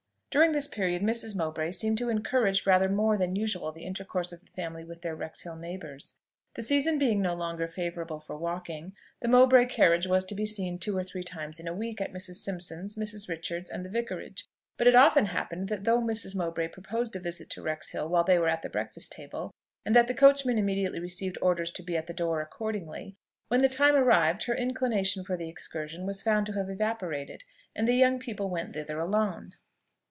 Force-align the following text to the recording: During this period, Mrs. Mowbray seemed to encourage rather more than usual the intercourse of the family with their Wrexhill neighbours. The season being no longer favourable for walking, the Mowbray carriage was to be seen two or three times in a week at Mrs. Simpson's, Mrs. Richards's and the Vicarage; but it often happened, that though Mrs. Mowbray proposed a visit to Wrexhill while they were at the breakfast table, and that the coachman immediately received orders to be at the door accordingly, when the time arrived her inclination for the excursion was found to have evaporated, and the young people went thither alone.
During 0.33 0.53
this 0.53 0.65
period, 0.69 1.01
Mrs. 1.01 1.35
Mowbray 1.35 1.71
seemed 1.71 1.97
to 1.97 2.07
encourage 2.07 2.65
rather 2.65 2.87
more 2.87 3.17
than 3.17 3.35
usual 3.35 3.73
the 3.73 3.83
intercourse 3.83 4.31
of 4.31 4.39
the 4.39 4.51
family 4.53 4.81
with 4.85 5.01
their 5.01 5.13
Wrexhill 5.13 5.57
neighbours. 5.57 6.15
The 6.53 6.61
season 6.61 6.97
being 6.97 7.21
no 7.21 7.33
longer 7.35 7.67
favourable 7.67 8.21
for 8.21 8.37
walking, 8.37 8.93
the 9.19 9.27
Mowbray 9.27 9.65
carriage 9.65 10.07
was 10.07 10.23
to 10.23 10.33
be 10.33 10.45
seen 10.45 10.79
two 10.79 10.95
or 10.95 11.03
three 11.03 11.21
times 11.21 11.59
in 11.59 11.67
a 11.67 11.73
week 11.73 11.99
at 11.99 12.13
Mrs. 12.13 12.35
Simpson's, 12.35 12.95
Mrs. 12.95 13.27
Richards's 13.27 13.69
and 13.69 13.83
the 13.83 13.89
Vicarage; 13.89 14.45
but 14.77 14.87
it 14.87 14.95
often 14.95 15.25
happened, 15.25 15.67
that 15.67 15.83
though 15.83 15.99
Mrs. 15.99 16.33
Mowbray 16.33 16.69
proposed 16.69 17.13
a 17.17 17.19
visit 17.19 17.49
to 17.49 17.61
Wrexhill 17.61 18.07
while 18.07 18.23
they 18.23 18.39
were 18.39 18.47
at 18.47 18.61
the 18.61 18.69
breakfast 18.69 19.11
table, 19.11 19.51
and 19.85 19.93
that 19.93 20.07
the 20.07 20.13
coachman 20.13 20.57
immediately 20.57 21.01
received 21.01 21.37
orders 21.41 21.73
to 21.73 21.83
be 21.83 21.97
at 21.97 22.07
the 22.07 22.13
door 22.13 22.39
accordingly, 22.39 23.17
when 23.49 23.61
the 23.61 23.67
time 23.67 23.95
arrived 23.95 24.43
her 24.43 24.55
inclination 24.55 25.25
for 25.25 25.35
the 25.35 25.49
excursion 25.49 26.05
was 26.05 26.21
found 26.21 26.45
to 26.45 26.53
have 26.53 26.69
evaporated, 26.69 27.43
and 27.75 27.85
the 27.85 27.95
young 27.97 28.17
people 28.17 28.49
went 28.49 28.73
thither 28.73 28.97
alone. 28.97 29.55